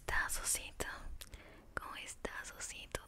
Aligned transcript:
estás, 0.00 0.40
osito? 0.40 0.86
¿Cómo 1.74 1.94
estás, 1.96 2.52
osito? 2.58 2.99